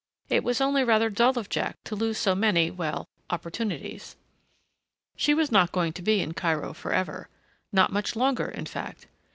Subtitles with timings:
[0.29, 4.15] It was only rather dull of Jack to lose so many, well, opportunities.
[5.15, 7.29] She was not going to be in Cairo forever.
[7.71, 9.05] Not much longer, in fact.